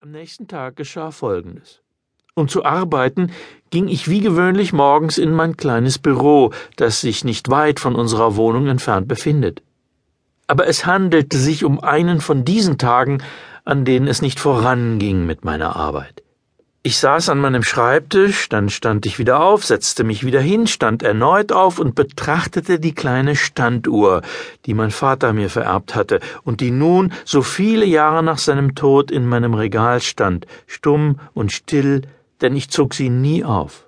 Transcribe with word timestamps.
Am 0.00 0.12
nächsten 0.12 0.46
Tag 0.46 0.76
geschah 0.76 1.10
Folgendes. 1.10 1.80
Um 2.36 2.46
zu 2.46 2.64
arbeiten, 2.64 3.32
ging 3.70 3.88
ich 3.88 4.08
wie 4.08 4.20
gewöhnlich 4.20 4.72
morgens 4.72 5.18
in 5.18 5.32
mein 5.32 5.56
kleines 5.56 5.98
Büro, 5.98 6.52
das 6.76 7.00
sich 7.00 7.24
nicht 7.24 7.50
weit 7.50 7.80
von 7.80 7.96
unserer 7.96 8.36
Wohnung 8.36 8.68
entfernt 8.68 9.08
befindet. 9.08 9.60
Aber 10.46 10.68
es 10.68 10.86
handelte 10.86 11.36
sich 11.36 11.64
um 11.64 11.80
einen 11.80 12.20
von 12.20 12.44
diesen 12.44 12.78
Tagen, 12.78 13.24
an 13.64 13.84
denen 13.84 14.06
es 14.06 14.22
nicht 14.22 14.38
voranging 14.38 15.26
mit 15.26 15.44
meiner 15.44 15.74
Arbeit. 15.74 16.22
Ich 16.88 16.96
saß 16.96 17.28
an 17.28 17.38
meinem 17.38 17.62
Schreibtisch, 17.62 18.48
dann 18.48 18.70
stand 18.70 19.04
ich 19.04 19.18
wieder 19.18 19.40
auf, 19.40 19.62
setzte 19.62 20.04
mich 20.04 20.24
wieder 20.24 20.40
hin, 20.40 20.66
stand 20.66 21.02
erneut 21.02 21.52
auf 21.52 21.78
und 21.78 21.94
betrachtete 21.94 22.80
die 22.80 22.94
kleine 22.94 23.36
Standuhr, 23.36 24.22
die 24.64 24.72
mein 24.72 24.90
Vater 24.90 25.34
mir 25.34 25.50
vererbt 25.50 25.94
hatte 25.94 26.20
und 26.44 26.62
die 26.62 26.70
nun, 26.70 27.12
so 27.26 27.42
viele 27.42 27.84
Jahre 27.84 28.22
nach 28.22 28.38
seinem 28.38 28.74
Tod, 28.74 29.10
in 29.10 29.26
meinem 29.26 29.52
Regal 29.52 30.00
stand, 30.00 30.46
stumm 30.66 31.20
und 31.34 31.52
still, 31.52 32.04
denn 32.40 32.56
ich 32.56 32.70
zog 32.70 32.94
sie 32.94 33.10
nie 33.10 33.44
auf. 33.44 33.87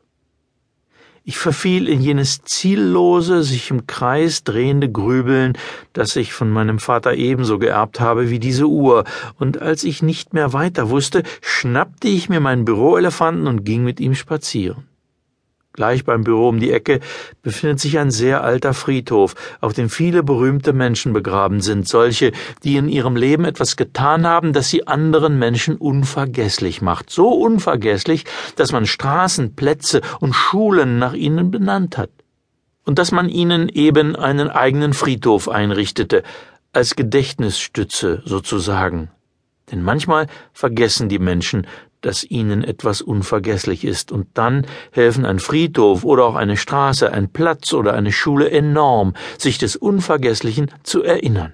Ich 1.31 1.39
verfiel 1.39 1.87
in 1.87 2.01
jenes 2.01 2.43
ziellose, 2.43 3.45
sich 3.45 3.71
im 3.71 3.87
Kreis 3.87 4.43
drehende 4.43 4.91
Grübeln, 4.91 5.57
das 5.93 6.17
ich 6.17 6.33
von 6.33 6.51
meinem 6.51 6.81
Vater 6.81 7.15
ebenso 7.15 7.61
geerbt 7.61 8.01
habe 8.01 8.31
wie 8.31 8.41
diese 8.41 8.67
Uhr, 8.67 9.05
und 9.39 9.63
als 9.63 9.85
ich 9.85 10.03
nicht 10.03 10.35
mehr 10.35 10.53
weiter 10.53 10.91
wusste, 10.91 11.23
schnappte 11.41 12.09
ich 12.09 12.29
mir 12.29 12.41
meinen 12.41 12.65
Büroelefanten 12.65 13.47
und 13.47 13.63
ging 13.63 13.85
mit 13.85 14.01
ihm 14.01 14.17
spazieren. 14.17 14.90
Gleich 15.81 16.05
beim 16.05 16.25
Büro 16.25 16.51
um 16.51 16.61
die 16.61 16.73
Ecke 16.73 17.01
befindet 17.41 17.81
sich 17.81 17.99
ein 17.99 18.11
sehr 18.11 18.45
alter 18.45 18.75
Friedhof, 18.75 19.35
auf 19.63 19.73
dem 19.73 19.89
viele 19.89 20.23
berühmte 20.23 20.75
Menschen 20.75 21.15
begraben 21.15 21.63
sind, 21.63 21.89
solche, 21.89 22.33
die 22.63 22.77
in 22.77 22.87
ihrem 22.87 23.17
Leben 23.17 23.47
etwas 23.47 23.77
getan 23.77 24.27
haben, 24.27 24.53
das 24.53 24.69
sie 24.69 24.87
anderen 24.87 25.39
Menschen 25.39 25.77
unvergesslich 25.77 26.83
macht, 26.83 27.09
so 27.09 27.31
unvergesslich, 27.31 28.27
dass 28.57 28.73
man 28.73 28.85
Straßen, 28.85 29.57
Plätze 29.57 30.03
und 30.21 30.35
Schulen 30.35 30.99
nach 30.99 31.15
ihnen 31.15 31.51
benannt 31.51 31.97
hat, 31.97 32.11
und 32.85 32.99
dass 32.99 33.11
man 33.11 33.31
ihnen 33.31 33.71
eben 33.71 34.17
einen 34.17 34.51
eigenen 34.51 34.93
Friedhof 34.93 35.49
einrichtete, 35.49 36.25
als 36.75 36.95
Gedächtnisstütze 36.95 38.21
sozusagen. 38.27 39.09
Denn 39.71 39.83
manchmal 39.83 40.27
vergessen 40.53 41.09
die 41.09 41.19
Menschen, 41.19 41.67
dass 42.01 42.25
ihnen 42.25 42.65
etwas 42.65 43.03
unvergesslich 43.03 43.85
ist, 43.85 44.11
und 44.11 44.27
dann 44.35 44.67
helfen 44.91 45.27
ein 45.27 45.39
Friedhof 45.39 46.05
oder 46.05 46.25
auch 46.25 46.35
eine 46.35 46.57
Straße, 46.57 47.13
ein 47.13 47.31
Platz 47.31 47.73
oder 47.73 47.95
eine 47.95 48.13
Schule 48.13 48.51
enorm, 48.51 49.15
sich 49.39 49.59
des 49.59 49.77
Unvergesslichen 49.77 50.71
zu 50.83 51.03
erinnern. 51.03 51.53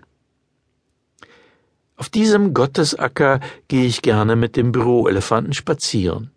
Auf 1.96 2.10
diesem 2.10 2.52
Gottesacker 2.52 3.40
gehe 3.68 3.86
ich 3.86 4.02
gerne 4.02 4.36
mit 4.36 4.56
dem 4.56 4.70
Büroelefanten 4.70 5.54
spazieren. 5.54 6.30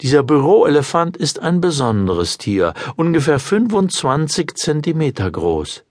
Dieser 0.00 0.22
Büroelefant 0.22 1.16
ist 1.16 1.38
ein 1.38 1.60
besonderes 1.60 2.38
Tier, 2.38 2.74
ungefähr 2.96 3.38
25 3.38 4.54
Zentimeter 4.54 5.30
groß. 5.30 5.84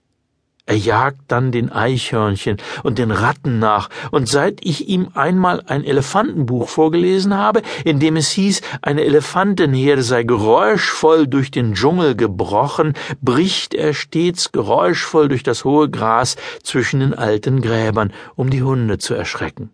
Er 0.69 0.77
jagt 0.77 1.21
dann 1.29 1.51
den 1.51 1.71
Eichhörnchen 1.71 2.57
und 2.83 2.99
den 2.99 3.09
Ratten 3.09 3.57
nach, 3.57 3.89
und 4.11 4.29
seit 4.29 4.63
ich 4.63 4.87
ihm 4.87 5.07
einmal 5.15 5.63
ein 5.65 5.83
Elefantenbuch 5.83 6.69
vorgelesen 6.69 7.35
habe, 7.35 7.63
in 7.85 7.99
dem 7.99 8.15
es 8.15 8.29
hieß, 8.29 8.61
eine 8.83 9.01
Elefantenherde 9.03 10.03
sei 10.03 10.21
geräuschvoll 10.21 11.25
durch 11.25 11.49
den 11.49 11.73
Dschungel 11.73 12.15
gebrochen, 12.15 12.93
bricht 13.19 13.73
er 13.73 13.95
stets 13.95 14.51
geräuschvoll 14.51 15.27
durch 15.27 15.41
das 15.41 15.65
hohe 15.65 15.89
Gras 15.89 16.35
zwischen 16.61 16.99
den 16.99 17.15
alten 17.15 17.63
Gräbern, 17.63 18.13
um 18.35 18.51
die 18.51 18.61
Hunde 18.61 18.99
zu 18.99 19.15
erschrecken. 19.15 19.71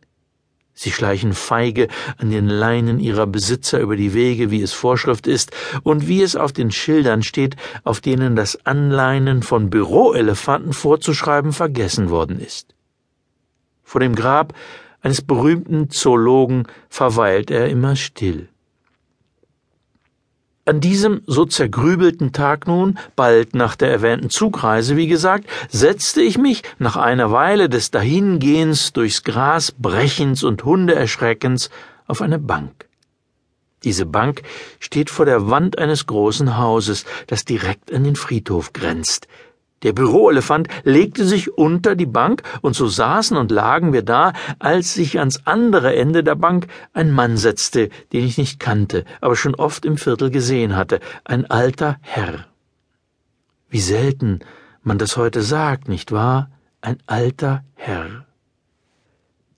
Sie 0.77 0.91
schleichen 0.91 1.33
feige 1.33 1.87
an 2.17 2.29
den 2.29 2.47
Leinen 2.47 2.99
ihrer 2.99 3.25
Besitzer 3.25 3.79
über 3.79 3.95
die 3.95 4.13
Wege, 4.13 4.51
wie 4.51 4.61
es 4.61 4.73
Vorschrift 4.73 5.25
ist, 5.25 5.51
und 5.83 6.07
wie 6.07 6.21
es 6.21 6.35
auf 6.35 6.51
den 6.51 6.69
Schildern 6.69 7.23
steht, 7.23 7.55
auf 7.85 8.01
denen 8.01 8.35
das 8.35 8.65
Anleinen 8.65 9.41
von 9.41 9.69
Büroelefanten 9.69 10.73
vorzuschreiben 10.73 11.53
vergessen 11.53 12.09
worden 12.09 12.39
ist. 12.39 12.75
Vor 13.83 14.01
dem 14.01 14.15
Grab 14.15 14.53
eines 15.01 15.21
berühmten 15.21 15.89
Zoologen 15.89 16.67
verweilt 16.89 17.51
er 17.51 17.69
immer 17.69 17.95
still. 17.95 18.49
An 20.67 20.81
diesem 20.81 21.21
so 21.27 21.45
zergrübelten 21.45 22.33
Tag 22.33 22.65
nun, 22.65 22.97
bald 23.15 23.53
nach 23.53 23.75
der 23.75 23.91
erwähnten 23.91 24.31
Zugreise, 24.31 24.97
wie 24.97 25.05
gesagt, 25.05 25.47
setzte 25.69 26.21
ich 26.21 26.39
mich 26.39 26.63
nach 26.79 26.97
einer 26.97 27.31
Weile 27.31 27.69
des 27.69 27.91
Dahingehens 27.91 28.91
durchs 28.91 29.23
Gras 29.23 29.71
Brechens 29.71 30.43
und 30.43 30.65
Hundeerschreckens 30.65 31.69
auf 32.07 32.23
eine 32.23 32.39
Bank. 32.39 32.87
Diese 33.83 34.07
Bank 34.07 34.41
steht 34.79 35.11
vor 35.11 35.25
der 35.25 35.51
Wand 35.51 35.77
eines 35.77 36.07
großen 36.07 36.57
Hauses, 36.57 37.05
das 37.27 37.45
direkt 37.45 37.93
an 37.93 38.03
den 38.03 38.15
Friedhof 38.15 38.73
grenzt, 38.73 39.27
der 39.83 39.93
Büroelefant 39.93 40.67
legte 40.83 41.25
sich 41.25 41.57
unter 41.57 41.95
die 41.95 42.05
Bank, 42.05 42.43
und 42.61 42.75
so 42.75 42.87
saßen 42.87 43.37
und 43.37 43.51
lagen 43.51 43.93
wir 43.93 44.01
da, 44.01 44.33
als 44.57 44.93
sich 44.93 45.19
ans 45.19 45.41
andere 45.45 45.95
Ende 45.95 46.23
der 46.23 46.35
Bank 46.35 46.67
ein 46.93 47.11
Mann 47.11 47.37
setzte, 47.37 47.89
den 48.11 48.25
ich 48.25 48.37
nicht 48.37 48.59
kannte, 48.59 49.05
aber 49.21 49.35
schon 49.35 49.55
oft 49.55 49.85
im 49.85 49.97
Viertel 49.97 50.31
gesehen 50.31 50.75
hatte, 50.75 50.99
ein 51.23 51.45
alter 51.49 51.97
Herr. 52.01 52.47
Wie 53.69 53.79
selten 53.81 54.39
man 54.81 54.97
das 54.97 55.17
heute 55.17 55.41
sagt, 55.41 55.89
nicht 55.89 56.11
wahr? 56.11 56.49
Ein 56.81 56.97
alter 57.07 57.63
Herr. 57.73 58.25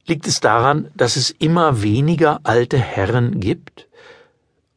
Liegt 0.07 0.25
es 0.25 0.39
daran, 0.39 0.89
dass 0.95 1.17
es 1.17 1.29
immer 1.31 1.83
weniger 1.83 2.39
alte 2.43 2.77
Herren 2.77 3.39
gibt? 3.41 3.87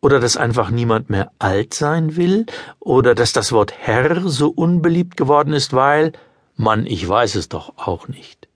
Oder 0.00 0.20
dass 0.20 0.36
einfach 0.36 0.70
niemand 0.70 1.10
mehr 1.10 1.30
alt 1.38 1.74
sein 1.74 2.16
will? 2.16 2.46
Oder 2.78 3.14
dass 3.14 3.32
das 3.32 3.52
Wort 3.52 3.72
Herr 3.76 4.28
so 4.28 4.48
unbeliebt 4.48 5.16
geworden 5.16 5.52
ist, 5.52 5.72
weil, 5.72 6.12
Mann, 6.56 6.86
ich 6.86 7.06
weiß 7.08 7.34
es 7.34 7.48
doch 7.48 7.74
auch 7.76 8.08
nicht. 8.08 8.49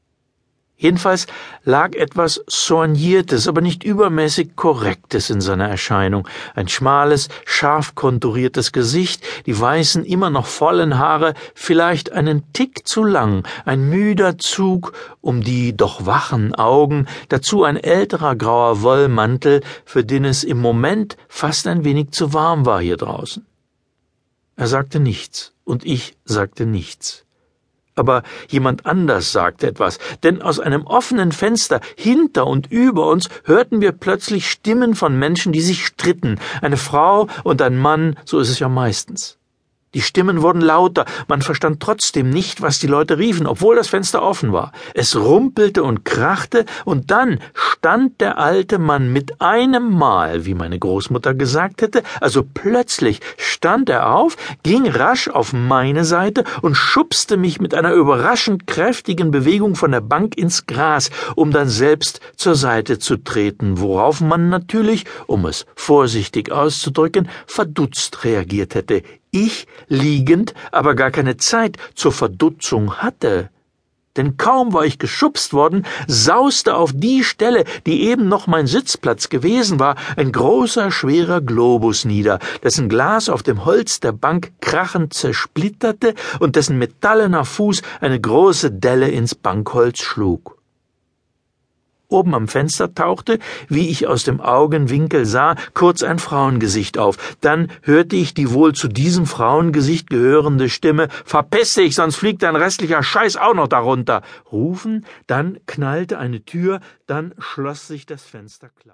Jedenfalls 0.77 1.29
lag 1.63 1.95
etwas 1.95 2.43
Soigniertes, 2.49 3.47
aber 3.47 3.61
nicht 3.61 3.85
übermäßig 3.85 4.57
Korrektes 4.57 5.31
in 5.31 5.41
seiner 5.41 5.69
Erscheinung. 5.69 6.27
Ein 6.55 6.67
schmales, 6.67 7.29
scharf 7.45 7.95
konturiertes 7.95 8.73
Gesicht, 8.73 9.23
die 9.47 9.59
weißen, 9.59 10.05
immer 10.05 10.31
noch 10.31 10.47
vollen 10.47 10.99
Haare, 10.99 11.35
vielleicht 11.55 12.11
einen 12.13 12.53
Tick 12.53 12.89
zu 12.89 13.05
lang, 13.05 13.47
ein 13.65 13.89
müder 13.89 14.37
Zug 14.39 14.93
um 15.21 15.43
die 15.43 15.77
doch 15.77 16.07
wachen 16.07 16.55
Augen, 16.57 17.07
dazu 17.29 17.63
ein 17.63 17.77
älterer 17.77 18.35
grauer 18.35 18.83
Wollmantel, 18.83 19.63
für 19.85 20.05
den 20.05 20.25
es 20.25 20.43
im 20.43 20.61
Moment 20.61 21.17
fast 21.29 21.69
ein 21.69 21.85
wenig 21.85 22.11
zu 22.11 22.33
warm 22.33 22.67
war 22.67 22.81
hier 22.81 22.97
draußen. 22.97 23.47
Er 24.57 24.67
sagte 24.67 24.99
nichts, 24.99 25.53
und 25.65 25.85
ich 25.87 26.17
sagte 26.25 26.67
nichts 26.67 27.25
aber 27.95 28.23
jemand 28.49 28.87
anders 28.87 29.33
sagte 29.33 29.67
etwas, 29.67 29.99
denn 30.23 30.43
aus 30.43 30.61
einem 30.61 30.87
offenen 30.87 31.33
Fenster 31.33 31.81
hinter 31.97 32.47
und 32.47 32.71
über 32.71 33.09
uns 33.09 33.29
hörten 33.45 33.81
wir 33.81 33.93
plötzlich 33.93 34.51
Stimmen 34.51 34.95
von 34.95 35.19
Menschen, 35.19 35.53
die 35.53 35.61
sich 35.61 35.87
stritten, 35.87 36.41
eine 36.61 36.77
Frau 36.77 37.29
und 37.45 37.63
ein 37.63 37.79
Mann, 37.79 38.17
so 38.25 38.39
ist 38.39 38.51
es 38.51 38.59
ja 38.59 38.69
meistens. 38.69 39.39
Die 39.95 40.03
Stimmen 40.03 40.43
wurden 40.43 40.61
lauter, 40.61 41.05
man 41.29 41.41
verstand 41.41 41.81
trotzdem 41.81 42.29
nicht, 42.29 42.61
was 42.61 42.81
die 42.81 42.89
Leute 42.89 43.17
riefen, 43.17 43.47
obwohl 43.47 43.77
das 43.77 43.89
Fenster 43.89 44.23
offen 44.23 44.53
war. 44.53 44.73
Es 44.93 45.15
rumpelte 45.15 45.85
und 45.85 46.05
krachte, 46.05 46.67
und 46.85 47.13
dann 47.13 47.39
stand 47.55 48.21
der 48.21 48.39
alte 48.39 48.81
Mann 48.81 49.13
mit 49.13 49.41
einem 49.41 49.95
Mal, 49.97 50.47
wie 50.47 50.55
meine 50.55 50.81
Großmutter 50.81 51.35
gesagt 51.35 51.81
hätte, 51.81 52.03
also 52.21 52.43
plötzlich 52.43 53.21
stand 53.65 53.89
er 53.89 54.15
auf, 54.15 54.37
ging 54.63 54.87
rasch 54.87 55.29
auf 55.29 55.55
meine 55.55 56.05
Seite 56.05 56.45
und 56.61 56.75
schubste 56.75 57.39
mich 57.39 57.63
mit 57.63 57.73
einer 57.73 57.95
überraschend 57.95 58.67
kräftigen 58.67 59.31
Bewegung 59.31 59.75
von 59.75 59.91
der 59.91 60.03
Bank 60.03 60.37
ins 60.37 60.67
Gras, 60.67 61.11
um 61.35 61.51
dann 61.51 61.71
selbst 61.71 62.21
zur 62.37 62.57
Seite 62.57 62.99
zu 62.99 63.17
treten, 63.17 63.81
worauf 63.81 64.21
man 64.21 64.51
natürlich, 64.51 65.07
um 65.27 65.47
es 65.47 65.65
vorsichtig 65.77 66.53
auszudrücken, 66.53 67.31
verdutzt 67.47 68.23
reagiert 68.25 68.75
hätte 68.75 69.03
ich 69.31 69.67
liegend 69.89 70.55
aber 70.71 70.95
gar 70.95 71.11
keine 71.11 71.37
Zeit 71.39 71.77
zur 71.97 72.13
Verdutzung 72.13 72.99
hatte. 72.99 73.51
Denn 74.17 74.37
kaum 74.37 74.73
war 74.73 74.85
ich 74.85 74.99
geschubst 74.99 75.53
worden, 75.53 75.85
sauste 76.07 76.77
auf 76.77 76.93
die 76.95 77.25
Stelle, 77.25 77.65
die 77.87 78.03
eben 78.05 78.29
noch 78.29 78.47
mein 78.47 78.67
Sitzplatz 78.67 79.29
gewesen 79.29 79.81
war, 79.81 79.97
ein 80.17 80.31
großer, 80.31 80.91
schwerer 80.91 81.41
Globus 81.41 82.05
nieder, 82.05 82.39
dessen 82.63 82.89
Glas 82.89 83.29
auf 83.29 83.43
dem 83.43 83.65
Holz 83.65 84.01
der 84.01 84.13
Bank 84.13 84.53
krachend 84.61 85.15
zersplitterte 85.15 86.15
und 86.39 86.57
dessen 86.57 86.79
metallener 86.79 87.45
Fuß 87.45 87.83
eine 88.01 88.21
große 88.21 88.71
Delle 88.71 89.09
ins 89.09 89.35
Bankholz 89.35 89.99
schlug. 89.99 90.59
Oben 92.15 92.35
am 92.35 92.49
Fenster 92.49 92.95
tauchte, 92.95 93.39
wie 93.69 93.89
ich 93.91 94.07
aus 94.07 94.25
dem 94.25 94.41
Augenwinkel 94.41 95.27
sah, 95.27 95.57
kurz 95.75 96.03
ein 96.03 96.19
Frauengesicht 96.19 96.97
auf. 96.97 97.37
Dann 97.41 97.71
hörte 97.83 98.17
ich 98.17 98.33
die 98.35 98.53
wohl 98.53 98.73
zu 98.73 98.89
diesem 98.89 99.27
Frauengesicht 99.27 100.09
gehörende 100.09 100.69
Stimme 100.69 101.09
Verpiss 101.25 101.75
dich, 101.75 101.97
sonst 101.97 102.17
fliegt 102.17 102.43
dein 102.43 102.57
restlicher 102.57 103.03
Scheiß 103.03 103.37
auch 103.37 103.55
noch 103.55 103.69
darunter 103.69 104.23
rufen, 104.53 105.05
dann 105.27 105.59
knallte 105.67 106.19
eine 106.19 106.45
Tür, 106.45 106.81
dann 107.07 107.35
schloss 107.39 107.89
sich 107.89 108.07
das 108.07 108.23
Fenster 108.23 108.71
klapp. 108.81 108.93